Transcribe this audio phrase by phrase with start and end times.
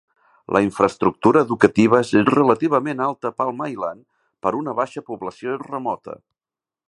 [0.55, 4.03] La infraestructura educativa és relativament alta a Palm Island
[4.45, 6.19] per a una baixa població remota.